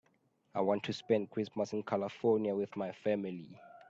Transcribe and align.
I 0.55 0.61
want 0.61 0.81
to 0.85 0.93
spend 0.93 1.29
Christmas 1.29 1.73
in 1.73 1.83
California 1.83 2.55
with 2.55 2.75
my 2.75 2.91
family. 2.91 3.61